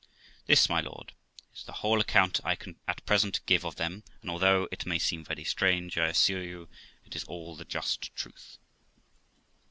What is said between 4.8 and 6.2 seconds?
may seem very strange, I